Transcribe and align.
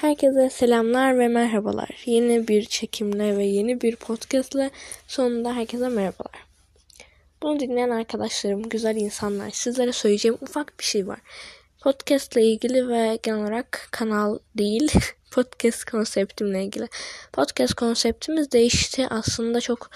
Herkese 0.00 0.50
selamlar 0.50 1.18
ve 1.18 1.28
merhabalar. 1.28 1.88
Yeni 2.06 2.48
bir 2.48 2.64
çekimle 2.64 3.36
ve 3.36 3.44
yeni 3.44 3.80
bir 3.80 3.96
podcastle 3.96 4.70
sonunda 5.06 5.56
herkese 5.56 5.88
merhabalar. 5.88 6.44
Bunu 7.42 7.60
dinleyen 7.60 7.90
arkadaşlarım, 7.90 8.62
güzel 8.62 8.96
insanlar, 8.96 9.50
sizlere 9.50 9.92
söyleyeceğim 9.92 10.38
ufak 10.40 10.78
bir 10.78 10.84
şey 10.84 11.06
var. 11.06 11.18
Podcast 11.82 12.36
ile 12.36 12.44
ilgili 12.44 12.88
ve 12.88 13.18
genel 13.22 13.38
olarak 13.40 13.88
kanal 13.90 14.38
değil, 14.58 14.92
podcast 15.30 15.84
konseptimle 15.84 16.64
ilgili. 16.64 16.88
Podcast 17.32 17.74
konseptimiz 17.74 18.52
değişti. 18.52 19.06
Aslında 19.10 19.60
çok 19.60 19.90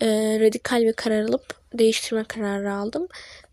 e, 0.00 0.06
radikal 0.40 0.82
bir 0.82 0.92
karar 0.92 1.22
alıp 1.22 1.61
değiştirme 1.78 2.24
kararı 2.24 2.74
aldım. 2.74 3.08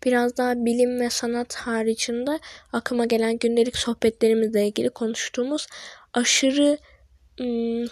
Biraz 0.05 0.37
daha 0.37 0.65
bilim 0.65 0.99
ve 0.99 1.09
sanat 1.09 1.55
haricinde 1.55 2.39
aklıma 2.73 3.05
gelen 3.05 3.37
gündelik 3.37 3.77
sohbetlerimizle 3.77 4.67
ilgili 4.67 4.89
konuştuğumuz 4.89 5.67
aşırı 6.13 6.77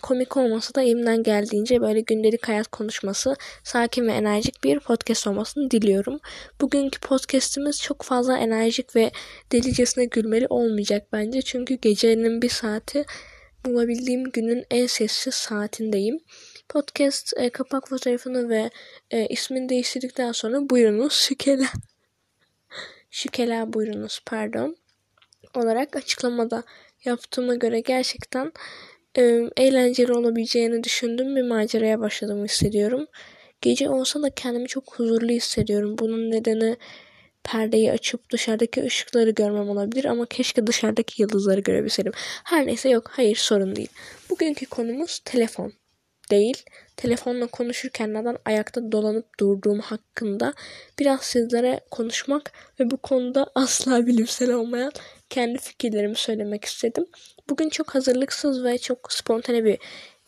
komik 0.02 0.38
olmasa 0.38 0.76
da 0.76 0.82
elimden 0.82 1.24
geldiğince 1.24 1.82
böyle 1.82 2.02
gündelik 2.02 2.48
hayat 2.48 2.68
konuşması 2.68 3.36
sakin 3.64 4.08
ve 4.08 4.12
enerjik 4.12 4.64
bir 4.64 4.80
podcast 4.80 5.28
olmasını 5.28 5.72
diliyorum. 5.72 6.20
Bugünkü 6.62 7.00
podcastimiz 7.00 7.82
çok 7.82 8.04
fazla 8.04 8.38
enerjik 8.38 8.96
ve 8.96 9.12
delicesine 9.52 10.06
gülmeli 10.06 10.48
olmayacak 10.50 11.08
bence. 11.14 11.42
Çünkü 11.42 11.76
gecenin 11.76 12.42
bir 12.42 12.50
saati 12.50 13.06
bulabildiğim 13.66 14.24
günün 14.24 14.66
en 14.72 14.86
sessiz 14.86 15.34
saatindeyim. 15.34 16.20
Podcast 16.70 17.34
e, 17.38 17.50
kapak 17.50 17.90
fotoğrafını 17.90 18.50
ve 18.50 18.70
e, 19.12 19.28
ismini 19.28 19.70
değiştirdikten 19.70 20.32
sonra 20.32 20.70
buyurunuz 20.70 21.14
şükela. 21.14 21.66
şükela 23.12 23.74
buyurunuz 23.74 24.20
pardon. 24.26 24.78
Olarak 25.56 25.96
açıklamada 25.96 26.64
yaptığıma 27.06 27.56
göre 27.56 27.80
gerçekten 27.80 28.52
e, 29.18 29.50
eğlenceli 29.58 30.14
olabileceğini 30.14 30.84
düşündüğüm 30.84 31.36
bir 31.36 31.42
maceraya 31.42 32.00
başladığımı 32.00 32.46
hissediyorum. 32.46 33.08
Gece 33.62 33.90
olsa 33.90 34.22
da 34.22 34.30
kendimi 34.30 34.68
çok 34.68 34.94
huzurlu 34.94 35.32
hissediyorum. 35.32 35.98
Bunun 35.98 36.32
nedeni 36.32 36.78
perdeyi 37.44 37.92
açıp 37.92 38.30
dışarıdaki 38.32 38.84
ışıkları 38.84 39.30
görmem 39.30 39.70
olabilir 39.70 40.06
ama 40.06 40.26
keşke 40.26 40.68
dışarıdaki 40.68 41.22
yıldızları 41.22 41.62
görebilseydim. 41.62 42.14
Her 42.44 42.68
neyse 42.68 42.90
yok 42.90 43.10
hayır 43.12 43.36
sorun 43.36 43.76
değil. 43.76 43.90
Bugünkü 44.30 44.66
konumuz 44.66 45.20
telefon 45.26 45.74
değil. 46.32 46.64
Telefonla 46.98 47.48
konuşurken 47.48 48.14
neden 48.14 48.38
ayakta 48.46 48.92
dolanıp 48.92 49.40
durduğum 49.40 49.80
hakkında 49.80 50.54
biraz 51.00 51.22
sizlere 51.22 51.80
konuşmak 51.92 52.52
ve 52.80 52.92
bu 52.92 52.98
konuda 52.98 53.48
asla 53.56 54.06
bilimsel 54.08 54.54
olmayan 54.54 54.92
kendi 55.30 55.58
fikirlerimi 55.58 56.16
söylemek 56.16 56.66
istedim. 56.66 57.06
Bugün 57.50 57.70
çok 57.70 57.96
hazırlıksız 57.96 58.64
ve 58.64 58.78
çok 58.78 59.14
spontane 59.14 59.66
bir 59.66 59.78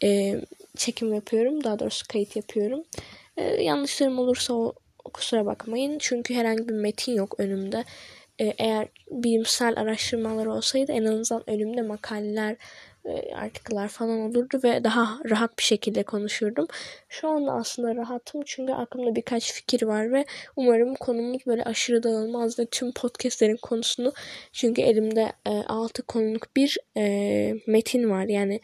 e, 0.03 0.41
çekim 0.78 1.14
yapıyorum. 1.14 1.64
Daha 1.64 1.80
doğrusu 1.80 2.08
kayıt 2.08 2.36
yapıyorum. 2.36 2.84
E, 3.38 3.44
yanlışlarım 3.63 4.19
olursa 4.19 4.53
o, 4.53 4.73
kusura 5.13 5.45
bakmayın. 5.45 5.97
Çünkü 6.00 6.34
herhangi 6.34 6.69
bir 6.69 6.73
metin 6.73 7.13
yok 7.13 7.36
önümde. 7.39 7.86
E, 8.39 8.53
eğer 8.58 8.88
bilimsel 9.11 9.80
araştırmalar 9.80 10.45
olsaydı 10.45 10.91
en 10.91 11.06
azından 11.06 11.50
önümde 11.50 11.81
makaleler, 11.81 12.56
e, 13.05 13.36
artiklar 13.36 13.88
falan 13.88 14.19
olurdu 14.19 14.59
ve 14.64 14.83
daha 14.83 15.19
rahat 15.30 15.58
bir 15.58 15.64
şekilde 15.64 16.03
konuşurdum. 16.03 16.67
Şu 17.09 17.28
anda 17.28 17.52
aslında 17.52 17.95
rahatım 17.95 18.41
çünkü 18.45 18.73
aklımda 18.73 19.16
birkaç 19.16 19.53
fikir 19.53 19.81
var 19.81 20.11
ve 20.11 20.25
umarım 20.56 20.95
konumuz 20.95 21.45
böyle 21.47 21.64
aşırı 21.64 22.03
dağılmaz 22.03 22.59
ve 22.59 22.66
tüm 22.66 22.91
podcastlerin 22.91 23.58
konusunu 23.61 24.14
çünkü 24.53 24.81
elimde 24.81 25.31
e, 25.45 25.50
6 25.50 26.03
konuluk 26.03 26.56
bir 26.56 26.78
e, 26.97 27.53
metin 27.67 28.09
var. 28.09 28.23
Yani 28.23 28.61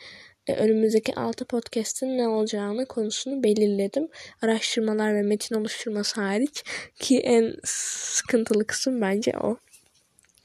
e, 0.47 0.53
önümüzdeki 0.53 1.15
6 1.15 1.45
podcast'in 1.45 2.17
ne 2.17 2.27
olacağını 2.27 2.85
konusunu 2.85 3.43
belirledim. 3.43 4.07
Araştırmalar 4.41 5.15
ve 5.15 5.21
metin 5.21 5.55
oluşturması 5.55 6.21
hariç 6.21 6.63
ki 6.95 7.19
en 7.19 7.53
sıkıntılı 7.63 8.67
kısım 8.67 9.01
bence 9.01 9.33
o. 9.39 9.57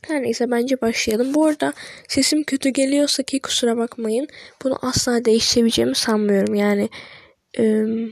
Her 0.08 0.22
neyse 0.22 0.50
bence 0.50 0.80
başlayalım. 0.80 1.34
Bu 1.34 1.46
arada 1.46 1.72
sesim 2.08 2.44
kötü 2.44 2.68
geliyorsa 2.68 3.22
ki 3.22 3.40
kusura 3.40 3.76
bakmayın. 3.76 4.28
Bunu 4.64 4.78
asla 4.82 5.24
değiştirebileceğimi 5.24 5.94
sanmıyorum. 5.94 6.54
Yani 6.54 6.88
e, 7.58 7.62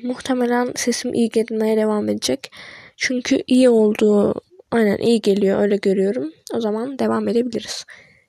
muhtemelen 0.03 0.72
sesim 0.76 1.15
iyi 1.15 1.28
gelmeye 1.28 1.76
devam 1.76 2.09
edecek. 2.09 2.53
Çünkü 2.97 3.43
iyi 3.47 3.69
olduğu 3.69 4.34
aynen 4.71 4.99
iyi 4.99 5.21
geliyor 5.21 5.60
öyle 5.62 5.76
görüyorum. 5.76 6.32
O 6.54 6.60
zaman 6.60 6.99
devam 6.99 7.28
edebiliriz. 7.28 7.84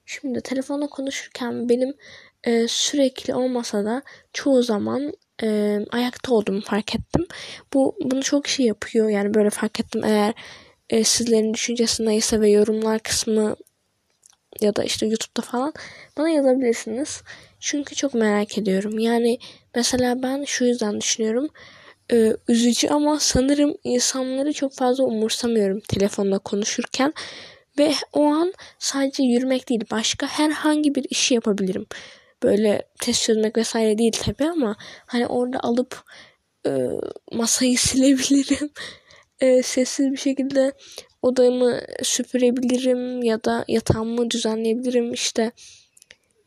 Şimdi 0.06 0.42
telefonla 0.42 0.88
konuşurken 0.88 1.70
benim 1.70 1.94
e, 2.44 2.68
sürekli 2.68 3.36
olmasa 3.36 3.86
da 3.86 4.02
çoğu 4.34 4.64
zaman 4.64 5.14
e, 5.44 5.80
ayakta 5.92 6.34
olduğumu 6.34 6.62
fark 6.62 6.96
ettim. 6.96 7.26
Bu 7.74 7.96
bunu 8.04 8.24
çok 8.24 8.48
şey 8.48 8.66
yapıyor. 8.66 9.10
Yani 9.10 9.34
böyle 9.34 9.50
fark 9.50 9.80
ettim 9.80 10.02
eğer 10.04 10.34
e, 10.90 11.04
sizlerin 11.04 11.54
düşüncesi 11.54 12.06
neyse 12.06 12.42
ve 12.42 12.50
yorumlar 12.50 13.00
kısmı 13.00 13.56
ya 14.62 14.76
da 14.76 14.84
işte 14.84 15.06
YouTube'da 15.06 15.42
falan 15.42 15.74
bana 16.18 16.30
yazabilirsiniz. 16.30 17.22
Çünkü 17.60 17.96
çok 17.96 18.14
merak 18.14 18.58
ediyorum. 18.58 19.00
Yani 19.00 19.40
mesela 19.76 20.24
ben 20.24 20.44
şu 20.44 20.66
yüzden 20.66 21.02
düşünüyorum. 21.02 21.50
E, 22.12 22.34
üzücü 22.48 22.88
ama 22.88 23.20
sanırım 23.20 23.76
insanları 23.84 24.54
çok 24.54 24.74
fazla 24.74 25.04
umursamıyorum 25.04 25.80
telefonla 25.80 26.40
konuşurken. 26.40 27.14
Ve 27.78 27.94
o 28.14 28.26
an 28.26 28.54
sadece 28.80 29.24
yürümek 29.24 29.70
değil 29.70 29.82
başka 29.92 30.28
herhangi 30.28 30.96
bir 30.96 31.06
işi 31.10 31.34
yapabilirim. 31.34 31.86
Böyle 32.44 32.88
test 33.02 33.24
çözmek 33.24 33.58
vesaire 33.58 33.98
değil 33.98 34.12
tabi 34.12 34.50
ama 34.50 34.76
hani 35.06 35.28
orada 35.28 35.60
alıp 35.60 36.04
e, 36.66 36.72
masayı 37.32 37.78
silebilirim 37.80 38.70
e, 39.42 39.64
sessiz 39.64 40.12
bir 40.12 40.18
şekilde 40.18 40.74
odamı 41.22 41.82
süpürebilirim 42.04 43.24
ya 43.24 43.44
da 43.44 43.66
yatağımı 43.68 44.32
düzenleyebilirim 44.32 45.14
işte 45.14 45.52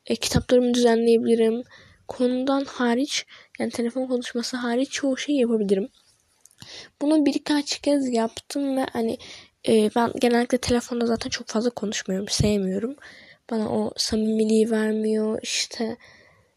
e, 0.07 0.17
kitaplarımı 0.17 0.75
düzenleyebilirim. 0.75 1.63
Konudan 2.09 2.65
hariç 2.65 3.27
yani 3.59 3.71
telefon 3.71 4.07
konuşması 4.07 4.57
hariç 4.57 4.91
çoğu 4.91 5.17
şey 5.17 5.35
yapabilirim. 5.35 5.89
Bunu 7.03 7.27
birkaç 7.27 7.79
kez 7.79 8.13
yaptım 8.13 8.77
ve 8.77 8.87
hani 8.93 9.19
e, 9.69 9.91
ben 9.97 10.13
genellikle 10.21 10.59
telefonda 10.59 11.07
zaten 11.07 11.31
çok 11.31 11.49
fazla 11.49 11.71
konuşmuyorum 11.71 12.29
sevmiyorum. 12.29 12.97
Bana 13.51 13.73
o 13.73 13.93
samimiliği 13.97 14.71
vermiyor 14.71 15.39
işte 15.43 15.97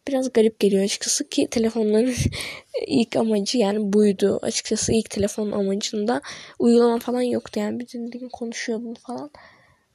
biraz 0.07 0.33
garip 0.33 0.59
geliyor 0.59 0.83
açıkçası 0.83 1.29
ki 1.29 1.47
telefonların 1.51 2.15
ilk 2.87 3.15
amacı 3.15 3.57
yani 3.57 3.93
buydu. 3.93 4.39
Açıkçası 4.41 4.93
ilk 4.93 5.09
telefon 5.09 5.51
amacında 5.51 6.21
uygulama 6.59 6.99
falan 6.99 7.21
yoktu 7.21 7.59
yani 7.59 7.79
bütün 7.79 8.11
gün 8.11 8.29
konuşuyordun 8.29 8.93
falan. 8.93 9.31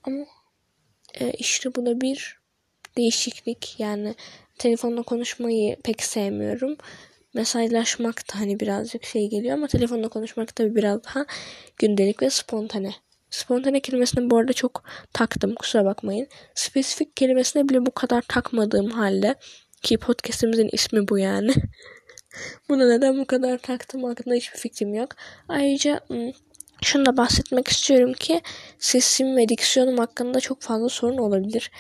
Ama 0.05 0.25
e, 1.21 1.31
işte 1.31 1.75
bu 1.75 1.87
da 1.87 2.01
bir 2.01 2.41
değişiklik 2.97 3.75
yani 3.79 4.15
telefonla 4.59 5.03
konuşmayı 5.03 5.77
pek 5.85 6.03
sevmiyorum. 6.03 6.77
Mesajlaşmak 7.35 8.17
da 8.17 8.41
hani 8.41 8.61
birazcık 8.61 9.05
şey 9.05 9.29
geliyor 9.29 9.55
ama 9.55 9.67
telefonla 9.67 10.09
konuşmak 10.09 10.57
tabii 10.57 10.77
biraz 10.77 11.05
daha 11.05 11.27
gündelik 11.79 12.23
ve 12.23 12.31
spontane. 12.31 12.95
Spontane 13.31 13.81
kelimesine 13.81 14.31
bu 14.31 14.37
arada 14.37 14.53
çok 14.53 14.83
taktım 15.13 15.55
kusura 15.55 15.85
bakmayın. 15.85 16.29
Spesifik 16.55 17.17
kelimesine 17.17 17.69
bile 17.69 17.87
bu 17.87 17.91
kadar 17.91 18.23
takmadığım 18.23 18.91
halde 18.91 19.35
ki 19.83 19.99
podcastimizin 19.99 20.69
ismi 20.73 21.09
bu 21.09 21.19
yani. 21.19 21.53
Buna 22.69 22.89
neden 22.89 23.19
bu 23.19 23.25
kadar 23.25 23.59
taktım 23.59 24.05
hakkında 24.05 24.35
hiçbir 24.35 24.59
fikrim 24.59 24.95
yok. 24.95 25.11
Ayrıca 25.49 26.01
şunu 26.83 27.07
da 27.07 27.17
bahsetmek 27.17 27.69
istiyorum 27.69 28.13
ki 28.13 28.41
sesim 28.79 29.37
ve 29.37 29.49
diksiyonum 29.49 29.99
hakkında 29.99 30.41
çok 30.41 30.63
fazla 30.63 30.89
sorun 30.89 31.19
olabilir. 31.19 31.71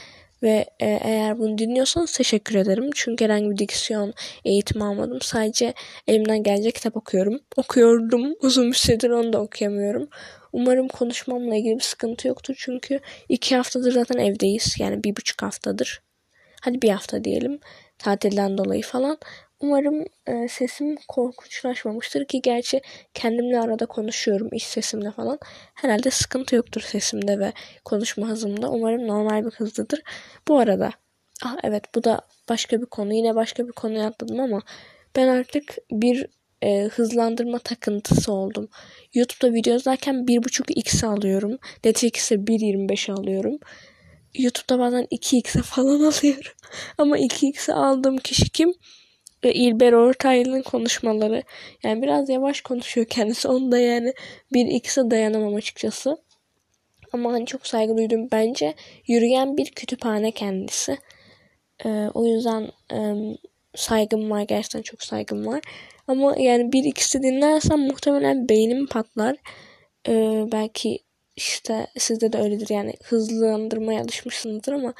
Ve 0.42 0.66
e, 0.80 0.86
eğer 1.02 1.38
bunu 1.38 1.58
dinliyorsanız 1.58 2.12
teşekkür 2.12 2.54
ederim. 2.54 2.90
Çünkü 2.94 3.24
herhangi 3.24 3.50
bir 3.50 3.58
diksiyon 3.58 4.14
eğitimi 4.44 4.84
almadım. 4.84 5.18
Sadece 5.20 5.74
elimden 6.08 6.42
gelecek 6.42 6.74
kitap 6.74 6.96
okuyorum. 6.96 7.40
Okuyordum. 7.56 8.34
Uzun 8.42 8.68
bir 8.68 8.76
süredir 8.76 9.10
onu 9.10 9.32
da 9.32 9.40
okuyamıyorum. 9.40 10.08
Umarım 10.52 10.88
konuşmamla 10.88 11.56
ilgili 11.56 11.74
bir 11.74 11.80
sıkıntı 11.80 12.28
yoktur. 12.28 12.54
Çünkü 12.58 13.00
iki 13.28 13.56
haftadır 13.56 13.92
zaten 13.92 14.18
evdeyiz. 14.18 14.76
Yani 14.78 15.04
bir 15.04 15.16
buçuk 15.16 15.42
haftadır. 15.42 16.02
Hadi 16.60 16.82
bir 16.82 16.88
hafta 16.88 17.24
diyelim 17.24 17.60
tatilden 18.02 18.58
dolayı 18.58 18.82
falan. 18.82 19.18
Umarım 19.60 20.04
e, 20.26 20.48
sesim 20.48 20.96
korkunçlaşmamıştır 21.08 22.24
ki 22.24 22.40
gerçi 22.42 22.80
kendimle 23.14 23.60
arada 23.60 23.86
konuşuyorum 23.86 24.48
iş 24.52 24.66
sesimle 24.66 25.10
falan. 25.10 25.38
Herhalde 25.74 26.10
sıkıntı 26.10 26.56
yoktur 26.56 26.80
sesimde 26.80 27.38
ve 27.38 27.52
konuşma 27.84 28.28
hızımda. 28.28 28.70
Umarım 28.70 29.08
normal 29.08 29.44
bir 29.46 29.50
hızdadır. 29.50 30.02
Bu 30.48 30.58
arada 30.58 30.90
ah 31.44 31.56
evet 31.62 31.84
bu 31.94 32.04
da 32.04 32.20
başka 32.48 32.80
bir 32.80 32.86
konu. 32.86 33.14
Yine 33.14 33.34
başka 33.34 33.68
bir 33.68 33.72
konuya 33.72 34.06
atladım 34.06 34.40
ama 34.40 34.62
ben 35.16 35.28
artık 35.28 35.76
bir 35.90 36.26
e, 36.62 36.84
hızlandırma 36.84 37.58
takıntısı 37.58 38.32
oldum. 38.32 38.68
YouTube'da 39.14 39.54
video 39.54 39.76
izlerken 39.76 40.14
1.5x 40.14 41.06
alıyorum. 41.06 41.58
Netflix'e 41.84 42.34
1.25 42.34 43.12
alıyorum. 43.12 43.58
YouTube'da 44.34 44.78
bazen 44.78 45.04
2x'e 45.04 45.62
falan 45.62 46.00
alıyorum. 46.00 46.52
Ama 46.98 47.18
2x'e 47.18 47.72
aldığım 47.72 48.18
kişi 48.18 48.50
kim? 48.50 48.74
E, 49.42 49.52
İlber 49.52 49.92
Ortaylı'nın 49.92 50.62
konuşmaları. 50.62 51.42
Yani 51.82 52.02
biraz 52.02 52.28
yavaş 52.28 52.60
konuşuyor 52.60 53.06
kendisi. 53.06 53.48
Onu 53.54 53.72
da 53.72 53.78
yani 53.78 54.12
1x'e 54.54 55.10
dayanamam 55.10 55.54
açıkçası. 55.54 56.16
Ama 57.12 57.32
hani 57.32 57.46
çok 57.46 57.66
saygı 57.66 57.96
duydum. 57.96 58.28
Bence 58.32 58.74
yürüyen 59.06 59.56
bir 59.56 59.70
kütüphane 59.70 60.30
kendisi. 60.30 60.98
Ee, 61.84 62.08
o 62.14 62.26
yüzden 62.26 62.70
e, 62.92 62.98
saygım 63.74 64.30
var. 64.30 64.42
Gerçekten 64.42 64.82
çok 64.82 65.02
saygım 65.02 65.46
var. 65.46 65.60
Ama 66.08 66.34
yani 66.38 66.72
bir 66.72 66.84
ikisi 66.84 67.22
dinlersem 67.22 67.80
muhtemelen 67.80 68.48
beynim 68.48 68.86
patlar. 68.86 69.36
Ee, 70.08 70.44
belki 70.52 70.98
işte 71.40 71.86
sizde 71.98 72.32
de 72.32 72.38
öyledir 72.38 72.68
yani 72.70 72.94
hızlandırmaya 73.04 74.00
alışmışsınızdır 74.00 74.72
ama 74.72 74.94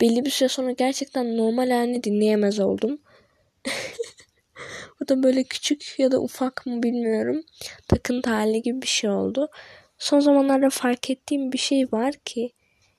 belli 0.00 0.24
bir 0.24 0.30
süre 0.30 0.48
sonra 0.48 0.70
gerçekten 0.70 1.36
normal 1.36 1.70
halini 1.70 2.04
dinleyemez 2.04 2.60
oldum. 2.60 2.98
Bu 5.00 5.08
da 5.08 5.22
böyle 5.22 5.44
küçük 5.44 5.98
ya 5.98 6.12
da 6.12 6.20
ufak 6.20 6.66
mı 6.66 6.82
bilmiyorum. 6.82 7.42
Takıntı 7.88 8.30
hali 8.30 8.62
gibi 8.62 8.82
bir 8.82 8.86
şey 8.86 9.10
oldu. 9.10 9.48
Son 9.98 10.20
zamanlarda 10.20 10.70
fark 10.70 11.10
ettiğim 11.10 11.52
bir 11.52 11.58
şey 11.58 11.92
var 11.92 12.14
ki 12.24 12.52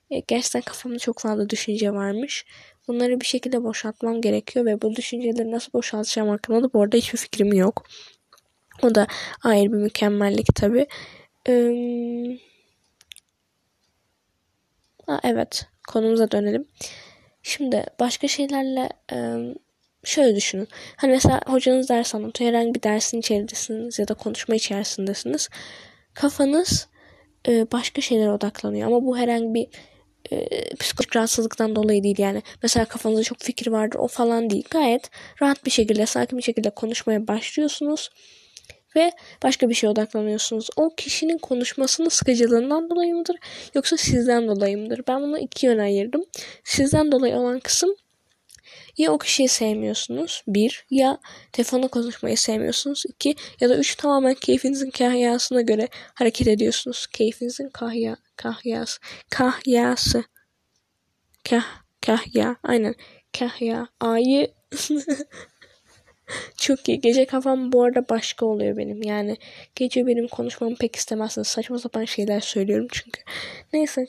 e, 0.09 0.19
gerçekten 0.19 0.61
kafamda 0.61 0.99
çok 0.99 1.19
fazla 1.19 1.49
düşünce 1.49 1.93
varmış. 1.93 2.45
Bunları 2.87 3.21
bir 3.21 3.25
şekilde 3.25 3.63
boşaltmam 3.63 4.21
gerekiyor 4.21 4.65
ve 4.65 4.81
bu 4.81 4.95
düşünceleri 4.95 5.51
nasıl 5.51 5.73
boşaltacağım 5.73 6.29
hakkında 6.29 6.63
da 6.63 6.73
bu 6.73 6.81
arada 6.81 6.97
hiçbir 6.97 7.17
fikrim 7.17 7.53
yok. 7.53 7.83
O 8.83 8.95
da 8.95 9.07
ayrı 9.43 9.73
bir 9.73 9.77
mükemmellik 9.77 10.55
tabi. 10.55 10.87
Ee, 11.49 12.46
ha, 15.07 15.19
evet 15.23 15.65
konumuza 15.87 16.31
dönelim. 16.31 16.67
Şimdi 17.43 17.85
başka 17.99 18.27
şeylerle 18.27 18.89
şöyle 20.03 20.35
düşünün. 20.35 20.67
Hani 20.95 21.11
mesela 21.11 21.41
hocanız 21.47 21.89
ders 21.89 22.15
anlatıyor. 22.15 22.49
Herhangi 22.49 22.75
bir 22.75 22.83
dersin 22.83 23.19
içerisindesiniz 23.19 23.99
ya 23.99 24.07
da 24.07 24.13
konuşma 24.13 24.55
içerisindesiniz. 24.55 25.49
Kafanız 26.13 26.87
başka 27.47 28.01
şeylere 28.01 28.31
odaklanıyor. 28.31 28.87
Ama 28.87 29.05
bu 29.05 29.17
herhangi 29.17 29.53
bir 29.53 29.67
e, 30.31 30.75
psikolojik 30.75 31.15
rahatsızlıktan 31.15 31.75
dolayı 31.75 32.03
değil 32.03 32.19
yani. 32.19 32.41
Mesela 32.63 32.85
kafanızda 32.85 33.23
çok 33.23 33.39
fikir 33.39 33.67
vardır 33.67 33.99
o 33.99 34.07
falan 34.07 34.49
değil. 34.49 34.65
Gayet 34.69 35.09
rahat 35.41 35.65
bir 35.65 35.71
şekilde, 35.71 36.05
sakin 36.05 36.37
bir 36.37 36.43
şekilde 36.43 36.69
konuşmaya 36.69 37.27
başlıyorsunuz 37.27 38.09
ve 38.97 39.11
başka 39.43 39.69
bir 39.69 39.73
şeye 39.73 39.89
odaklanıyorsunuz. 39.89 40.69
O 40.75 40.95
kişinin 40.95 41.37
konuşmasının 41.37 42.09
sıkıcılığından 42.09 42.89
dolayı 42.89 43.15
mıdır 43.15 43.35
yoksa 43.73 43.97
sizden 43.97 44.47
dolayı 44.47 44.77
mıdır? 44.77 45.01
Ben 45.07 45.21
bunu 45.21 45.39
iki 45.39 45.65
yöne 45.65 45.81
ayırdım. 45.81 46.23
Sizden 46.63 47.11
dolayı 47.11 47.35
olan 47.35 47.59
kısım 47.59 47.95
ya 48.97 49.11
o 49.11 49.17
kişiyi 49.17 49.47
sevmiyorsunuz. 49.47 50.43
Bir. 50.47 50.85
Ya 50.89 51.17
telefonla 51.51 51.87
konuşmayı 51.87 52.37
sevmiyorsunuz. 52.37 53.03
iki 53.07 53.35
Ya 53.59 53.69
da 53.69 53.77
üç 53.77 53.95
tamamen 53.95 54.33
keyfinizin 54.33 54.89
kahyasına 54.89 55.61
göre 55.61 55.87
hareket 56.13 56.47
ediyorsunuz. 56.47 57.07
Keyfinizin 57.07 57.69
kahya, 57.69 58.17
kahyası. 58.35 58.99
Kahyası. 59.29 60.23
Kah, 61.49 61.65
kahya. 62.05 62.55
Aynen. 62.63 62.95
Kahya. 63.39 63.87
A'yı 63.99 64.51
Çok 66.57 66.89
iyi. 66.89 67.01
Gece 67.01 67.25
kafam 67.25 67.71
bu 67.71 67.83
arada 67.83 68.09
başka 68.09 68.45
oluyor 68.45 68.77
benim. 68.77 69.03
Yani 69.03 69.37
gece 69.75 70.07
benim 70.07 70.27
konuşmamı 70.27 70.75
pek 70.75 70.95
istemezsiniz. 70.95 71.47
Saçma 71.47 71.79
sapan 71.79 72.05
şeyler 72.05 72.39
söylüyorum 72.39 72.87
çünkü. 72.91 73.21
Neyse. 73.73 74.05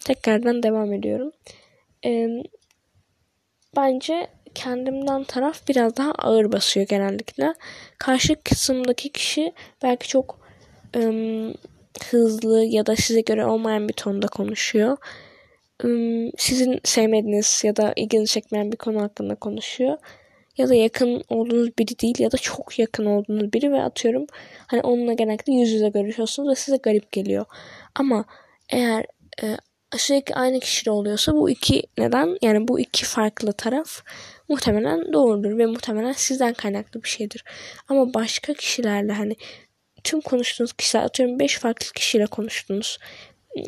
Tekrardan 0.00 0.62
devam 0.62 0.92
ediyorum. 0.92 1.32
Ee, 2.04 2.28
bence 3.76 4.28
kendimden 4.54 5.24
taraf 5.24 5.68
biraz 5.68 5.96
daha 5.96 6.12
ağır 6.12 6.52
basıyor 6.52 6.86
genellikle. 6.86 7.54
Karşı 7.98 8.36
kısımdaki 8.44 9.12
kişi 9.12 9.52
belki 9.82 10.08
çok 10.08 10.40
ım, 10.96 11.54
hızlı 12.10 12.64
ya 12.64 12.86
da 12.86 12.96
size 12.96 13.20
göre 13.20 13.46
olmayan 13.46 13.88
bir 13.88 13.92
tonda 13.92 14.26
konuşuyor. 14.26 14.96
Im, 15.84 16.30
sizin 16.38 16.80
sevmediğiniz 16.84 17.62
ya 17.64 17.76
da 17.76 17.92
ilginizi 17.96 18.32
çekmeyen 18.32 18.72
bir 18.72 18.76
konu 18.76 19.02
hakkında 19.02 19.34
konuşuyor. 19.34 19.98
Ya 20.58 20.68
da 20.68 20.74
yakın 20.74 21.22
olduğunuz 21.28 21.78
biri 21.78 21.98
değil 21.98 22.14
ya 22.18 22.32
da 22.32 22.36
çok 22.36 22.78
yakın 22.78 23.06
olduğunuz 23.06 23.52
biri 23.52 23.72
ve 23.72 23.82
atıyorum 23.82 24.26
hani 24.66 24.80
onunla 24.82 25.12
genellikle 25.12 25.52
yüz 25.52 25.70
yüze 25.72 25.88
görüşüyorsunuz 25.88 26.50
ve 26.50 26.54
size 26.54 26.76
garip 26.76 27.12
geliyor. 27.12 27.44
Ama 27.94 28.24
eğer 28.68 29.06
e, 29.42 29.56
sürekli 29.98 30.34
aynı 30.34 30.60
kişide 30.60 30.90
oluyorsa 30.90 31.32
bu 31.32 31.50
iki 31.50 31.82
neden 31.98 32.38
yani 32.42 32.68
bu 32.68 32.80
iki 32.80 33.04
farklı 33.04 33.52
taraf 33.52 34.02
muhtemelen 34.48 35.12
doğrudur 35.12 35.58
ve 35.58 35.66
muhtemelen 35.66 36.12
sizden 36.12 36.54
kaynaklı 36.54 37.02
bir 37.02 37.08
şeydir. 37.08 37.44
Ama 37.88 38.14
başka 38.14 38.54
kişilerle 38.54 39.12
hani 39.12 39.36
tüm 40.04 40.20
konuştuğunuz 40.20 40.72
kişiler 40.72 41.02
atıyorum 41.02 41.38
5 41.38 41.58
farklı 41.58 41.92
kişiyle 41.92 42.26
konuştunuz. 42.26 42.98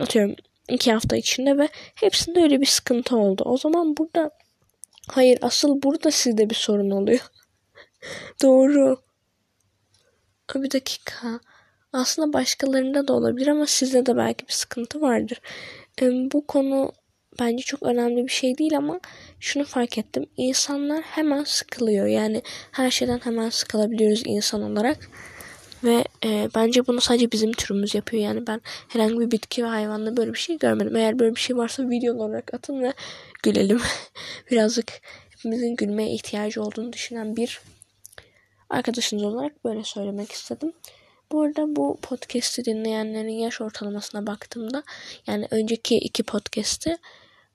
Atıyorum 0.01 0.37
2 0.69 0.93
hafta 0.93 1.17
içinde 1.17 1.59
ve 1.59 1.69
hepsinde 1.95 2.41
öyle 2.41 2.61
bir 2.61 2.67
sıkıntı 2.67 3.17
oldu. 3.17 3.43
O 3.47 3.57
zaman 3.57 3.97
burada 3.97 4.31
hayır 5.09 5.39
asıl 5.43 5.83
burada 5.83 6.11
sizde 6.11 6.51
bir 6.51 6.55
sorun 6.55 6.91
oluyor. 6.91 7.21
Doğru. 8.43 9.03
Bir 10.55 10.71
dakika. 10.71 11.41
Aslında 11.93 12.33
başkalarında 12.33 13.09
da 13.09 13.13
olabilir 13.13 13.47
ama 13.47 13.67
sizde 13.67 14.07
de 14.07 14.17
belki 14.17 14.47
bir 14.47 14.53
sıkıntı 14.53 15.01
vardır. 15.01 15.41
Bu 16.03 16.47
konu 16.47 16.93
bence 17.41 17.63
çok 17.63 17.83
önemli 17.83 18.25
bir 18.25 18.33
şey 18.33 18.59
değil 18.59 18.77
ama 18.77 19.01
şunu 19.41 19.65
fark 19.65 19.99
ettim. 19.99 20.27
İnsanlar 20.37 21.03
hemen 21.03 21.45
sıkılıyor. 21.45 22.07
Yani 22.07 22.43
her 22.73 22.91
şeyden 22.91 23.19
hemen 23.19 23.51
sıkılabiliyoruz 23.51 24.23
insan 24.27 24.63
olarak. 24.63 25.11
Ve 25.87 26.05
e, 26.25 26.49
bence 26.55 26.87
bunu 26.87 27.01
sadece 27.01 27.33
bizim 27.33 27.53
türümüz 27.53 27.95
yapıyor. 27.95 28.23
Yani 28.23 28.47
ben 28.47 28.61
herhangi 28.89 29.21
bir 29.21 29.31
bitki 29.31 29.65
ve 29.65 29.69
hayvanda 29.69 30.17
böyle 30.17 30.33
bir 30.33 30.39
şey 30.39 30.59
görmedim. 30.59 30.97
Eğer 30.97 31.19
böyle 31.19 31.35
bir 31.35 31.41
şey 31.41 31.57
varsa 31.57 31.91
video 31.91 32.15
olarak 32.15 32.55
atın 32.55 32.83
ve 32.83 32.93
gülelim. 33.43 33.81
Birazcık 34.51 35.01
hepimizin 35.31 35.77
gülmeye 35.77 36.11
ihtiyacı 36.11 36.63
olduğunu 36.63 36.93
düşünen 36.93 37.37
bir 37.37 37.61
arkadaşınız 38.71 39.23
olarak 39.23 39.65
böyle 39.65 39.85
söylemek 39.85 40.33
istedim. 40.33 40.73
Bu 41.33 41.43
arada 41.43 41.77
bu 41.77 41.99
podcast'i 42.03 42.65
dinleyenlerin 42.65 43.29
yaş 43.29 43.61
ortalamasına 43.61 44.27
baktığımda 44.27 44.83
yani 45.27 45.47
önceki 45.51 45.97
iki 45.97 46.23
podcast'i 46.23 46.99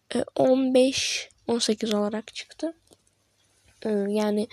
15-18 0.09 1.93
e, 1.93 1.97
olarak 1.97 2.35
çıktı. 2.35 2.73
E, 3.85 3.89
yani 3.89 4.47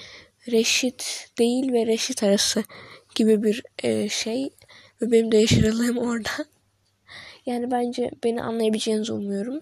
Reşit 0.50 1.30
değil 1.38 1.72
ve 1.72 1.86
Reşit 1.86 2.22
arası 2.22 2.64
gibi 3.18 3.42
bir 3.42 3.62
e, 3.82 4.08
şey 4.08 4.50
ve 5.02 5.12
benim 5.12 5.32
de 5.32 5.36
yaş 5.36 5.52
orada. 5.96 6.30
Yani 7.46 7.70
bence 7.70 8.10
beni 8.24 8.42
anlayabileceğinizi 8.42 9.12
umuyorum. 9.12 9.60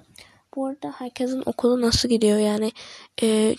Bu 0.57 0.67
arada 0.67 0.93
herkesin 0.99 1.43
okulu 1.47 1.81
nasıl 1.81 2.09
gidiyor 2.09 2.39
yani 2.39 2.73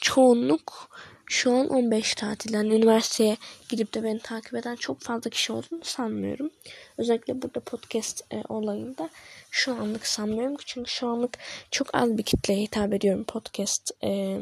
çoğunluk 0.02 0.90
şu 1.30 1.52
an 1.56 1.70
15 1.70 2.16
tatilden 2.16 2.66
üniversiteye 2.66 3.38
gidip 3.70 3.94
de 3.94 4.04
beni 4.04 4.20
takip 4.20 4.54
eden 4.54 4.76
çok 4.76 5.02
fazla 5.02 5.30
kişi 5.30 5.54
olduğunu 5.54 5.84
sanmıyorum. 5.84 6.50
Özellikle 6.98 7.42
burada 7.42 7.60
podcast 7.60 8.34
e, 8.34 8.44
olayında 8.50 9.10
şu 9.52 9.74
anlık 9.74 10.08
sanmıyorum. 10.08 10.56
Çünkü 10.66 10.92
şu 10.92 11.08
anlık 11.08 11.38
çok 11.72 11.96
az 11.96 12.18
bir 12.18 12.24
kitleye 12.24 12.62
hitap 12.62 12.94
ediyorum 12.94 13.24
podcast 13.24 13.92
e, 14.04 14.40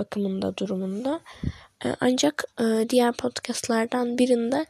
bakımında 0.00 0.56
durumunda. 0.56 1.20
E, 1.84 1.88
ancak 2.00 2.44
e, 2.60 2.88
diğer 2.88 3.12
podcastlardan 3.12 4.18
birinde 4.18 4.66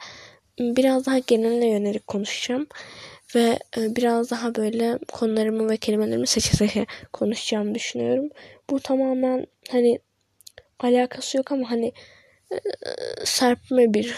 biraz 0.59 1.07
daha 1.07 1.19
genele 1.19 1.67
yönelik 1.67 2.07
konuşacağım. 2.07 2.67
Ve 3.35 3.59
e, 3.77 3.97
biraz 3.97 4.31
daha 4.31 4.55
böyle 4.55 4.99
konularımı 5.13 5.71
ve 5.71 5.77
kelimelerimi 5.77 6.27
seçe 6.27 6.57
seçe 6.57 6.87
konuşacağımı 7.13 7.75
düşünüyorum. 7.75 8.29
Bu 8.71 8.81
tamamen 8.81 9.47
hani 9.71 9.99
alakası 10.79 11.37
yok 11.37 11.53
ama 11.53 11.71
hani 11.71 11.93
serpme 13.25 13.95
bir 13.95 14.15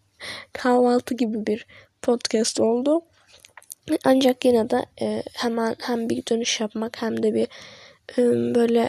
kahvaltı 0.52 1.14
gibi 1.14 1.46
bir 1.46 1.66
podcast 2.02 2.60
oldu. 2.60 3.02
Ancak 4.04 4.44
yine 4.44 4.70
de 4.70 4.86
hemen 5.32 5.76
hem 5.80 6.08
bir 6.08 6.26
dönüş 6.26 6.60
yapmak 6.60 7.02
hem 7.02 7.22
de 7.22 7.34
bir 7.34 7.48
böyle 8.54 8.88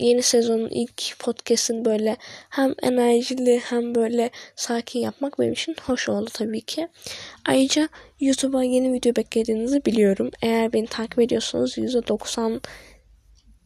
yeni 0.00 0.22
sezonun 0.22 0.68
ilk 0.68 1.18
podcast'ın 1.18 1.84
böyle 1.84 2.16
hem 2.50 2.74
enerjili 2.82 3.60
hem 3.64 3.94
böyle 3.94 4.30
sakin 4.56 5.00
yapmak 5.00 5.38
benim 5.38 5.52
için 5.52 5.76
hoş 5.86 6.08
oldu 6.08 6.30
tabii 6.34 6.60
ki. 6.60 6.88
Ayrıca 7.44 7.88
YouTube'a 8.20 8.64
yeni 8.64 8.92
video 8.92 9.16
beklediğinizi 9.16 9.84
biliyorum. 9.84 10.30
Eğer 10.42 10.72
beni 10.72 10.86
takip 10.86 11.18
ediyorsanız 11.18 11.78
%90 11.78 12.60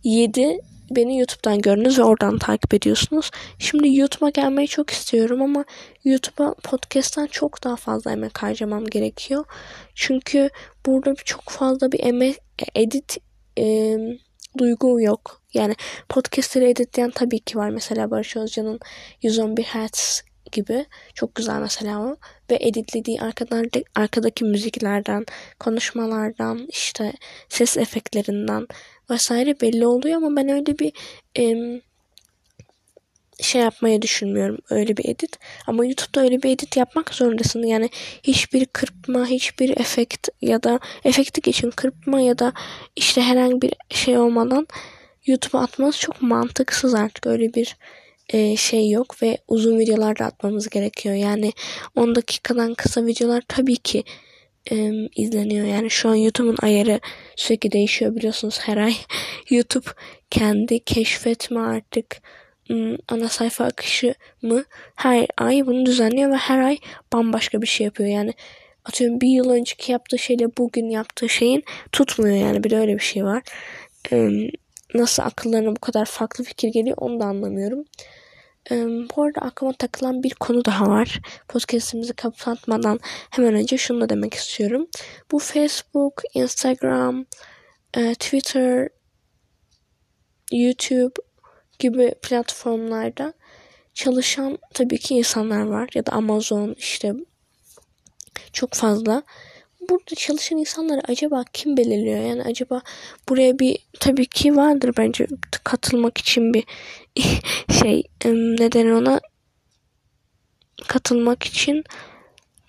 7 0.05 0.61
beni 0.91 1.19
YouTube'dan 1.19 1.59
gördünüz 1.59 1.99
ve 1.99 2.03
oradan 2.03 2.39
takip 2.39 2.75
ediyorsunuz. 2.75 3.31
Şimdi 3.59 3.97
YouTube'a 3.97 4.31
gelmeyi 4.31 4.69
çok 4.69 4.91
istiyorum 4.91 5.43
ama 5.43 5.65
YouTube'a 6.05 6.55
podcast'tan 6.55 7.27
çok 7.27 7.65
daha 7.65 7.77
fazla 7.77 8.13
emek 8.13 8.43
harcamam 8.43 8.87
gerekiyor. 8.87 9.45
Çünkü 9.95 10.51
burada 10.87 11.15
çok 11.15 11.43
fazla 11.45 11.93
bir 11.93 12.05
emek 12.05 12.37
edit 12.75 13.19
e, 13.59 13.97
duygu 14.59 15.01
yok. 15.01 15.43
Yani 15.55 15.75
podcastleri 16.09 16.71
editleyen 16.71 17.11
tabii 17.11 17.39
ki 17.39 17.59
var. 17.59 17.71
Mesela 17.71 18.11
Barış 18.11 18.37
Özcan'ın 18.37 18.81
111 19.23 19.65
Hz 19.65 20.23
gibi. 20.53 20.87
Çok 21.15 21.35
güzel 21.35 21.61
mesela 21.61 22.01
o. 22.01 22.17
Ve 22.51 22.59
editlediği 22.61 23.21
arkadan, 23.21 23.67
arkadaki 23.95 24.45
müziklerden, 24.45 25.25
konuşmalardan, 25.59 26.67
işte 26.69 27.13
ses 27.49 27.77
efektlerinden 27.77 28.67
vesaire 29.11 29.61
belli 29.61 29.87
oluyor 29.87 30.17
ama 30.17 30.37
ben 30.37 30.49
öyle 30.49 30.79
bir 30.79 30.93
e, 31.39 31.55
şey 33.41 33.63
yapmayı 33.63 34.03
düşünmüyorum. 34.03 34.59
Öyle 34.71 34.97
bir 34.97 35.09
edit. 35.09 35.39
Ama 35.67 35.85
YouTube'da 35.85 36.21
öyle 36.21 36.43
bir 36.43 36.51
edit 36.51 36.77
yapmak 36.77 37.15
zorundasın. 37.15 37.63
Yani 37.63 37.91
hiçbir 38.23 38.67
kırpma, 38.67 39.27
hiçbir 39.27 39.81
efekt 39.81 40.29
ya 40.43 40.63
da 40.63 40.81
efekti 41.05 41.41
geçin 41.41 41.71
kırpma 41.71 42.21
ya 42.21 42.39
da 42.39 42.53
işte 42.97 43.23
herhangi 43.23 43.63
bir 43.63 43.73
şey 43.91 44.19
olmadan 44.19 44.67
YouTube'a 45.27 45.63
atmanız 45.63 45.99
çok 45.99 46.23
mantıksız 46.23 46.95
artık. 46.95 47.27
Öyle 47.27 47.55
bir 47.55 47.77
e, 48.29 48.57
şey 48.57 48.91
yok 48.91 49.23
ve 49.23 49.39
uzun 49.49 49.79
videolar 49.79 50.19
da 50.19 50.25
atmamız 50.25 50.69
gerekiyor. 50.69 51.15
Yani 51.15 51.53
10 51.97 52.15
dakikadan 52.15 52.75
kısa 52.75 53.07
videolar 53.07 53.43
tabii 53.49 53.77
ki 53.77 54.05
e, 54.71 54.91
izleniyor. 55.17 55.67
Yani 55.67 55.91
şu 55.91 56.09
an 56.09 56.15
YouTube'un 56.15 56.57
ayarı 56.63 57.01
sürekli 57.37 57.73
değişiyor 57.73 58.17
biliyorsunuz 58.17 58.59
her 58.63 58.77
ay. 58.77 58.95
YouTube 59.51 59.89
kendi 60.31 60.85
keşfetme 60.85 61.61
artık 61.61 62.23
ana 63.09 63.29
sayfa 63.29 63.65
akışı 63.65 64.15
mı 64.43 64.65
her 64.95 65.27
ay 65.37 65.67
bunu 65.67 65.87
düzenliyor 65.87 66.31
ve 66.31 66.37
her 66.37 66.59
ay 66.59 66.79
bambaşka 67.13 67.63
bir 67.63 67.67
şey 67.67 67.85
yapıyor. 67.85 68.09
Yani 68.09 68.33
atıyorum 68.85 69.21
bir 69.21 69.29
yıl 69.29 69.51
önceki 69.51 69.93
yaptığı 69.93 70.19
şeyle 70.19 70.57
bugün 70.57 70.89
yaptığı 70.89 71.29
şeyin 71.29 71.65
tutmuyor 71.93 72.37
yani 72.37 72.65
bir 72.65 72.71
de 72.71 72.79
öyle 72.79 72.95
bir 72.95 73.03
şey 73.03 73.25
var. 73.25 73.43
Nasıl 74.95 75.23
akıllarına 75.23 75.77
bu 75.77 75.81
kadar 75.81 76.05
farklı 76.05 76.45
fikir 76.45 76.69
geliyor 76.69 76.97
onu 77.01 77.21
da 77.21 77.25
anlamıyorum. 77.25 77.85
Bu 79.17 79.23
arada 79.23 79.41
aklıma 79.41 79.73
takılan 79.73 80.23
bir 80.23 80.35
konu 80.35 80.65
daha 80.65 80.89
var. 80.89 81.21
Podcast'imizi 81.49 82.13
kapatmadan 82.13 83.01
hemen 83.31 83.55
önce 83.55 83.79
şunu 83.79 84.01
da 84.01 84.09
demek 84.09 84.35
istiyorum. 84.35 84.87
Bu 85.33 85.39
Facebook, 85.39 86.23
Instagram, 86.35 87.27
e, 87.97 88.15
Twitter, 88.15 88.89
YouTube 90.53 91.15
gibi 91.79 92.15
platformlarda 92.23 93.33
çalışan 93.95 94.59
tabii 94.75 94.99
ki 94.99 95.15
insanlar 95.15 95.63
var 95.63 95.89
ya 95.95 96.07
da 96.07 96.13
Amazon 96.13 96.75
işte 96.79 97.15
çok 98.53 98.75
fazla. 98.75 99.23
Burada 99.91 100.15
çalışan 100.15 100.59
insanları 100.59 101.01
acaba 101.09 101.45
kim 101.53 101.77
belirliyor? 101.77 102.21
Yani 102.21 102.43
acaba 102.43 102.81
buraya 103.29 103.59
bir 103.59 103.79
tabii 104.01 104.27
ki 104.27 104.57
vardır 104.57 104.95
bence 104.97 105.27
katılmak 105.65 106.19
için 106.19 106.55
bir 106.55 106.65
şey 107.83 108.03
neden 108.59 108.91
ona 108.91 109.21
katılmak 110.89 111.43
için 111.43 111.85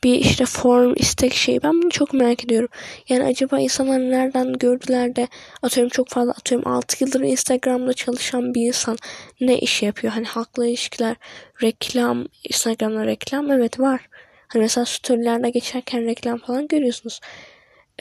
bir 0.05 0.15
işte 0.19 0.45
form 0.45 0.93
istek 0.95 1.33
şeyi 1.33 1.63
ben 1.63 1.81
bunu 1.81 1.89
çok 1.89 2.13
merak 2.13 2.43
ediyorum. 2.43 2.69
Yani 3.09 3.23
acaba 3.23 3.59
insanlar 3.59 3.99
nereden 3.99 4.53
gördüler 4.53 5.15
de 5.15 5.27
atıyorum 5.61 5.89
çok 5.89 6.09
fazla 6.09 6.31
atıyorum 6.31 6.67
6 6.67 7.03
yıldır 7.03 7.21
Instagram'da 7.21 7.93
çalışan 7.93 8.53
bir 8.53 8.67
insan 8.67 8.97
ne 9.41 9.59
iş 9.59 9.83
yapıyor? 9.83 10.13
Hani 10.13 10.25
halkla 10.25 10.67
ilişkiler, 10.67 11.15
reklam, 11.63 12.25
Instagram'da 12.49 13.05
reklam 13.05 13.51
evet 13.51 13.79
var. 13.79 14.09
Hani 14.47 14.61
mesela 14.61 14.85
storylerde 14.85 15.49
geçerken 15.49 16.05
reklam 16.05 16.37
falan 16.37 16.67
görüyorsunuz. 16.67 17.19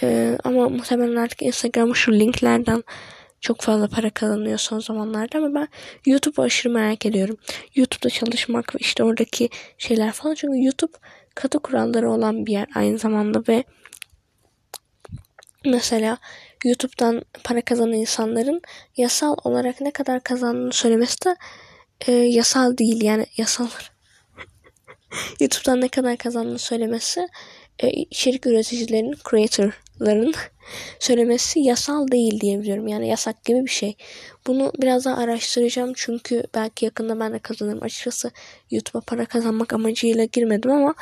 Ee, 0.02 0.38
ama 0.44 0.68
muhtemelen 0.68 1.16
artık 1.16 1.42
Instagram'ı 1.42 1.96
şu 1.96 2.12
linklerden 2.12 2.82
çok 3.40 3.60
fazla 3.60 3.88
para 3.88 4.10
kazanıyor 4.10 4.58
son 4.58 4.78
zamanlarda 4.78 5.38
ama 5.38 5.54
ben 5.54 5.68
YouTube'u 6.06 6.44
aşırı 6.44 6.72
merak 6.72 7.06
ediyorum. 7.06 7.36
YouTube'da 7.74 8.10
çalışmak 8.10 8.74
ve 8.74 8.78
işte 8.80 9.04
oradaki 9.04 9.48
şeyler 9.78 10.12
falan. 10.12 10.34
Çünkü 10.34 10.64
YouTube 10.64 10.92
katı 11.34 11.58
kuralları 11.58 12.10
olan 12.10 12.46
bir 12.46 12.52
yer 12.52 12.68
aynı 12.74 12.98
zamanda 12.98 13.42
ve 13.48 13.64
mesela 15.64 16.18
YouTube'dan 16.64 17.22
para 17.44 17.60
kazanan 17.60 17.92
insanların 17.92 18.60
yasal 18.96 19.36
olarak 19.44 19.80
ne 19.80 19.90
kadar 19.90 20.22
kazandığını 20.22 20.72
söylemesi 20.72 21.24
de 21.24 21.36
e, 22.06 22.12
yasal 22.12 22.78
değil. 22.78 23.02
Yani 23.02 23.26
yasal 23.36 23.68
YouTube'dan 25.40 25.80
ne 25.80 25.88
kadar 25.88 26.16
kazandığını 26.16 26.58
söylemesi 26.58 27.28
e, 27.78 27.90
içerik 27.90 28.46
üreticilerinin, 28.46 29.14
creatorların 29.98 30.34
söylemesi 30.98 31.60
yasal 31.60 32.08
değil 32.08 32.40
diyebiliyorum. 32.40 32.88
Yani 32.88 33.08
yasak 33.08 33.44
gibi 33.44 33.64
bir 33.64 33.70
şey. 33.70 33.96
Bunu 34.46 34.72
biraz 34.78 35.04
daha 35.04 35.16
araştıracağım 35.16 35.92
çünkü 35.96 36.42
belki 36.54 36.84
yakında 36.84 37.20
ben 37.20 37.32
de 37.32 37.38
kazanırım. 37.38 37.82
Açıkçası 37.82 38.30
YouTube'a 38.70 39.00
para 39.00 39.24
kazanmak 39.24 39.72
amacıyla 39.72 40.24
girmedim 40.24 40.70
ama 40.70 40.94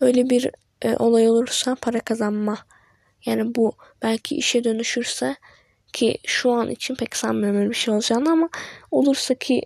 öyle 0.00 0.30
bir 0.30 0.50
e, 0.82 0.96
olay 0.96 1.28
olursa 1.28 1.74
para 1.74 2.00
kazanma 2.00 2.58
yani 3.26 3.54
bu 3.54 3.72
belki 4.02 4.36
işe 4.36 4.64
dönüşürse 4.64 5.36
ki 5.92 6.18
şu 6.26 6.50
an 6.50 6.70
için 6.70 6.94
pek 6.94 7.16
sanmıyorum 7.16 7.60
öyle 7.60 7.70
bir 7.70 7.74
şey 7.74 7.94
olacağını 7.94 8.30
ama 8.30 8.48
olursa 8.90 9.34
ki 9.34 9.62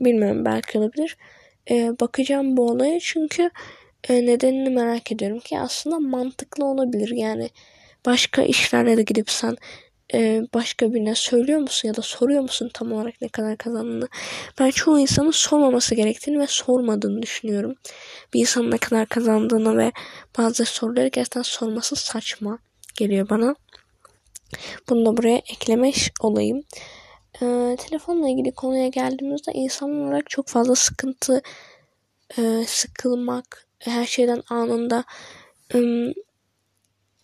bilmiyorum 0.00 0.44
belki 0.44 0.78
olabilir. 0.78 1.16
E, 1.70 2.00
bakacağım 2.00 2.56
bu 2.56 2.70
olaya 2.70 3.00
çünkü 3.00 3.50
e, 4.08 4.26
nedenini 4.26 4.70
merak 4.70 5.12
ediyorum 5.12 5.40
ki 5.40 5.58
aslında 5.58 5.98
mantıklı 5.98 6.64
olabilir. 6.64 7.08
Yani 7.16 7.50
başka 8.06 8.42
işlerle 8.42 8.96
de 8.96 9.02
gidip 9.02 9.30
sen 9.30 9.56
e, 10.14 10.42
başka 10.54 10.94
birine 10.94 11.14
söylüyor 11.14 11.60
musun 11.60 11.88
ya 11.88 11.96
da 11.96 12.02
soruyor 12.02 12.42
musun 12.42 12.70
tam 12.74 12.92
olarak 12.92 13.14
ne 13.20 13.28
kadar 13.28 13.56
kazandığını? 13.56 14.08
Ben 14.60 14.70
çoğu 14.70 14.98
insanın 14.98 15.30
sormaması 15.30 15.94
gerektiğini 15.94 16.40
ve 16.40 16.46
sormadığını 16.46 17.22
düşünüyorum. 17.22 17.74
Bir 18.34 18.40
insanın 18.40 18.70
ne 18.70 18.78
kadar 18.78 19.06
kazandığını 19.06 19.78
ve 19.78 19.92
bazı 20.38 20.64
soruları 20.64 21.08
gerçekten 21.08 21.42
sorması 21.42 21.96
saçma 21.96 22.58
geliyor 22.94 23.28
bana. 23.28 23.54
Bunu 24.88 25.06
da 25.06 25.16
buraya 25.16 25.36
eklemiş 25.36 26.10
olayım. 26.20 26.62
Ee, 27.42 27.76
telefonla 27.78 28.28
ilgili 28.28 28.52
konuya 28.52 28.88
geldiğimizde 28.88 29.52
insan 29.52 30.00
olarak 30.00 30.30
çok 30.30 30.48
fazla 30.48 30.74
sıkıntı, 30.74 31.42
e, 32.38 32.64
sıkılmak, 32.66 33.66
her 33.78 34.06
şeyden 34.06 34.42
anında 34.50 35.04
ım, 35.74 36.14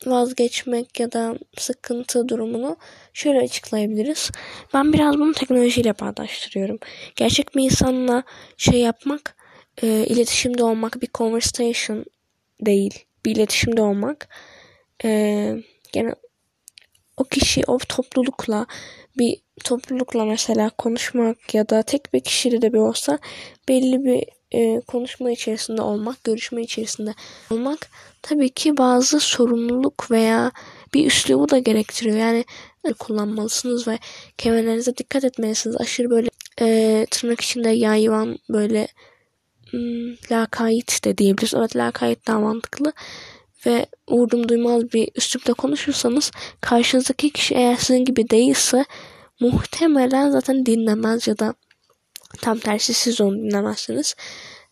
vazgeçmek 0.06 1.00
ya 1.00 1.12
da 1.12 1.38
sıkıntı 1.58 2.28
durumunu 2.28 2.76
şöyle 3.12 3.38
açıklayabiliriz. 3.38 4.30
Ben 4.74 4.92
biraz 4.92 5.18
bunu 5.18 5.32
teknolojiyle 5.32 5.98
bağdaştırıyorum. 5.98 6.78
Gerçek 7.16 7.56
bir 7.56 7.62
insanla 7.62 8.22
şey 8.56 8.80
yapmak, 8.80 9.36
e, 9.82 9.86
iletişimde 10.06 10.64
olmak 10.64 11.02
bir 11.02 11.08
conversation 11.14 12.04
değil. 12.60 13.04
Bir 13.24 13.36
iletişimde 13.36 13.82
olmak. 13.82 14.28
E, 15.04 15.08
yani 15.94 16.12
o 17.16 17.24
kişi 17.24 17.62
o 17.66 17.78
toplulukla 17.78 18.66
bir 19.18 19.36
toplulukla 19.64 20.24
mesela 20.24 20.70
konuşmak 20.70 21.54
ya 21.54 21.68
da 21.68 21.82
tek 21.82 22.14
bir 22.14 22.20
kişiyle 22.20 22.62
de 22.62 22.72
bir 22.72 22.78
olsa 22.78 23.18
belli 23.68 24.04
bir 24.04 24.24
e, 24.52 24.80
konuşma 24.86 25.30
içerisinde 25.30 25.82
olmak, 25.82 26.24
görüşme 26.24 26.62
içerisinde 26.62 27.14
olmak 27.50 27.88
tabii 28.22 28.50
ki 28.50 28.76
bazı 28.76 29.20
sorumluluk 29.20 30.10
veya 30.10 30.52
bir 30.94 31.06
üslubu 31.06 31.48
da 31.48 31.58
gerektiriyor. 31.58 32.16
Yani 32.16 32.44
kullanmalısınız 32.98 33.88
ve 33.88 33.98
kemerlerinize 34.38 34.96
dikkat 34.96 35.24
etmelisiniz. 35.24 35.76
Aşırı 35.80 36.10
böyle 36.10 36.28
e, 36.60 37.06
tırnak 37.10 37.40
içinde 37.40 37.68
yayvan 37.68 38.38
böyle 38.48 38.88
hmm, 39.70 40.14
lakayt 40.30 41.04
de 41.04 41.18
diyebiliriz. 41.18 41.54
Evet 41.54 41.76
lakayt 41.76 42.26
daha 42.26 42.40
mantıklı. 42.40 42.92
Ve 43.66 43.86
vurdum 44.08 44.48
duymaz 44.48 44.92
bir 44.92 45.08
üslupla 45.14 45.54
konuşursanız 45.54 46.30
karşınızdaki 46.60 47.30
kişi 47.30 47.54
eğer 47.54 47.76
sizin 47.76 48.04
gibi 48.04 48.30
değilse 48.30 48.84
muhtemelen 49.40 50.30
zaten 50.30 50.66
dinlemez 50.66 51.28
ya 51.28 51.38
da 51.38 51.54
tam 52.36 52.58
tersi 52.58 52.94
siz 52.94 53.20
onu 53.20 53.36
dinlemezsiniz. 53.36 54.14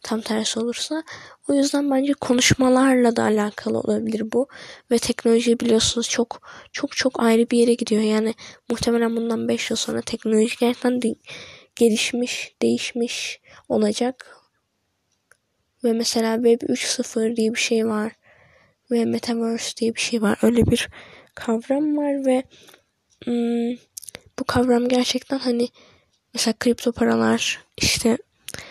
Tam 0.02 0.20
tersi 0.20 0.60
olursa. 0.60 1.02
O 1.48 1.54
yüzden 1.54 1.90
bence 1.90 2.12
konuşmalarla 2.12 3.16
da 3.16 3.22
alakalı 3.22 3.78
olabilir 3.78 4.32
bu. 4.32 4.48
Ve 4.90 4.98
teknoloji 4.98 5.60
biliyorsunuz 5.60 6.08
çok 6.08 6.50
çok 6.72 6.96
çok 6.96 7.20
ayrı 7.22 7.50
bir 7.50 7.58
yere 7.58 7.74
gidiyor. 7.74 8.02
Yani 8.02 8.34
muhtemelen 8.70 9.16
bundan 9.16 9.48
5 9.48 9.70
yıl 9.70 9.76
sonra 9.76 10.00
teknoloji 10.00 10.56
gerçekten 10.60 11.02
de 11.02 11.14
gelişmiş, 11.76 12.54
değişmiş 12.62 13.40
olacak. 13.68 14.36
Ve 15.84 15.92
mesela 15.92 16.36
Web 16.36 16.60
3.0 16.68 17.36
diye 17.36 17.54
bir 17.54 17.58
şey 17.58 17.86
var. 17.86 18.12
Ve 18.90 19.04
Metaverse 19.04 19.76
diye 19.76 19.94
bir 19.94 20.00
şey 20.00 20.22
var. 20.22 20.38
Öyle 20.42 20.66
bir 20.66 20.88
kavram 21.34 21.96
var 21.96 22.26
ve 22.26 22.42
hmm, 23.24 23.76
bu 24.38 24.44
kavram 24.44 24.88
gerçekten 24.88 25.38
hani 25.38 25.68
Mesela 26.36 26.54
kripto 26.60 26.92
paralar 26.92 27.64
işte 27.76 28.18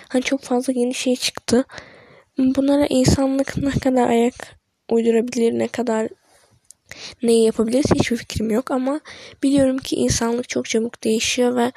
hani 0.09 0.23
çok 0.23 0.41
fazla 0.41 0.73
yeni 0.73 0.93
şey 0.93 1.15
çıktı. 1.15 1.65
Bunlara 2.37 2.85
insanlık 2.85 3.57
ne 3.57 3.71
kadar 3.71 4.09
ayak 4.09 4.33
uydurabilir, 4.91 5.59
ne 5.59 5.67
kadar 5.67 6.07
neyi 7.23 7.45
yapabiliriz 7.45 7.85
hiçbir 7.95 8.17
fikrim 8.17 8.51
yok 8.51 8.71
ama 8.71 8.99
biliyorum 9.43 9.77
ki 9.77 9.95
insanlık 9.95 10.49
çok 10.49 10.69
çabuk 10.69 11.03
değişiyor 11.03 11.55
ve 11.55 11.71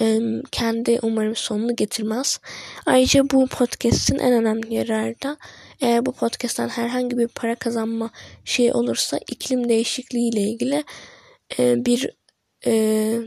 e, 0.00 0.18
kendi 0.50 0.98
umarım 1.02 1.36
sonunu 1.36 1.76
getirmez. 1.76 2.40
Ayrıca 2.86 3.30
bu 3.30 3.46
podcast'in 3.46 4.18
en 4.18 4.32
önemli 4.32 4.74
yararı 4.74 5.36
eğer 5.80 6.06
bu 6.06 6.12
podcast'ten 6.12 6.68
herhangi 6.68 7.18
bir 7.18 7.28
para 7.28 7.54
kazanma 7.54 8.10
şey 8.44 8.72
olursa 8.72 9.18
iklim 9.30 9.68
değişikliği 9.68 10.28
ile 10.28 10.40
ilgili 10.40 10.84
e, 11.58 11.84
bir 11.84 12.10
e, 12.66 12.72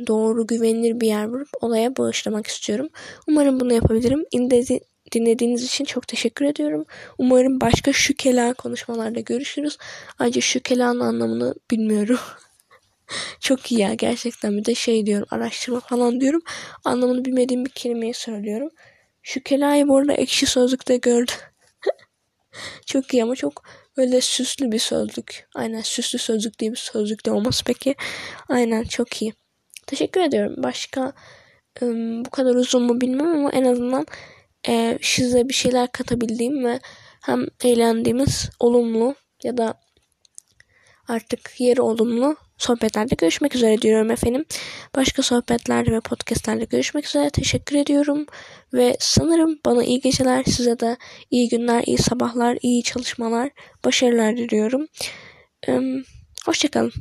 doğru 0.07 0.47
güvenilir 0.47 1.01
bir 1.01 1.07
yer 1.07 1.31
bulup 1.31 1.49
olaya 1.61 1.97
bağışlamak 1.97 2.47
istiyorum. 2.47 2.89
Umarım 3.27 3.59
bunu 3.59 3.73
yapabilirim. 3.73 4.25
İndezi, 4.31 4.81
dinlediğiniz 5.11 5.63
için 5.63 5.85
çok 5.85 6.07
teşekkür 6.07 6.45
ediyorum. 6.45 6.85
Umarım 7.17 7.61
başka 7.61 7.93
şu 7.93 8.13
kelam 8.13 8.53
konuşmalarda 8.53 9.19
görüşürüz. 9.19 9.77
Ayrıca 10.19 10.41
şu 10.41 10.59
kelamın 10.59 10.99
anlamını 10.99 11.55
bilmiyorum. 11.71 12.19
çok 13.39 13.71
iyi 13.71 13.81
ya 13.81 13.93
gerçekten 13.93 14.57
bir 14.57 14.65
de 14.65 14.75
şey 14.75 15.05
diyorum 15.05 15.27
araştırma 15.31 15.79
falan 15.79 16.21
diyorum. 16.21 16.41
Anlamını 16.83 17.25
bilmediğim 17.25 17.65
bir 17.65 17.69
kelimeyi 17.69 18.13
söylüyorum. 18.13 18.69
Şu 19.23 19.43
kelayı 19.43 19.87
bu 19.87 19.97
arada 19.97 20.13
ekşi 20.13 20.45
sözlükte 20.45 20.97
gördüm. 20.97 21.35
çok 22.85 23.13
iyi 23.13 23.23
ama 23.23 23.35
çok 23.35 23.63
böyle 23.97 24.21
süslü 24.21 24.71
bir 24.71 24.79
sözlük. 24.79 25.47
Aynen 25.55 25.81
süslü 25.81 26.19
sözlük 26.19 26.59
diye 26.59 26.71
bir 26.71 26.77
sözlük 26.77 27.25
de 27.25 27.31
olması 27.31 27.63
peki. 27.65 27.95
Aynen 28.49 28.83
çok 28.83 29.21
iyi. 29.21 29.33
Teşekkür 29.87 30.21
ediyorum. 30.21 30.53
Başka 30.57 31.13
bu 32.25 32.29
kadar 32.31 32.55
uzun 32.55 32.83
mu 32.83 33.01
bilmem 33.01 33.27
ama 33.27 33.51
en 33.51 33.63
azından 33.63 34.05
e, 34.67 34.99
size 35.01 35.49
bir 35.49 35.53
şeyler 35.53 35.91
katabildiğim 35.91 36.65
ve 36.65 36.79
hem 37.21 37.45
eğlendiğimiz 37.63 38.49
olumlu 38.59 39.15
ya 39.43 39.57
da 39.57 39.79
artık 41.07 41.59
yeri 41.59 41.81
olumlu 41.81 42.35
sohbetlerde 42.57 43.15
görüşmek 43.15 43.55
üzere 43.55 43.81
diyorum 43.81 44.11
efendim. 44.11 44.45
Başka 44.95 45.21
sohbetlerde 45.23 45.91
ve 45.91 45.99
podcastlerde 45.99 46.65
görüşmek 46.65 47.05
üzere. 47.05 47.29
Teşekkür 47.29 47.75
ediyorum. 47.75 48.25
Ve 48.73 48.97
sanırım 48.99 49.59
bana 49.65 49.83
iyi 49.83 49.99
geceler, 50.01 50.43
size 50.43 50.79
de 50.79 50.97
iyi 51.31 51.49
günler, 51.49 51.83
iyi 51.85 51.97
sabahlar, 51.97 52.57
iyi 52.61 52.83
çalışmalar, 52.83 53.49
başarılar 53.85 54.37
diliyorum. 54.37 54.87
Hoşçakalın. 56.45 56.91